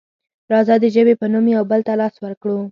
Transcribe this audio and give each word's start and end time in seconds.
راځه 0.51 0.75
د 0.83 0.85
ژبې 0.95 1.13
په 1.19 1.25
نوم 1.33 1.45
یو 1.55 1.63
بل 1.71 1.81
ته 1.87 1.93
لاس 2.01 2.15
ورکړو. 2.21 2.59